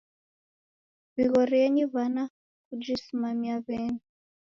W'ighorienyi 1.13 1.83
w'ana 1.93 2.23
kujisimaia 2.65 3.55
w'eni. 3.65 4.01